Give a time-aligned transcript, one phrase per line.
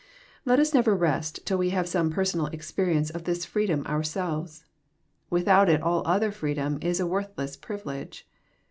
[0.45, 4.65] Let us never rest till we have some personal experience of this freedom ourselves.
[5.29, 8.27] Without it all other freedom is a worthless privilege.